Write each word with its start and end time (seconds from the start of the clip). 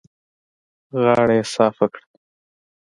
غاړه 1.01 1.33
يې 1.39 1.43
صافه 1.55 1.85
کړه. 1.93 2.05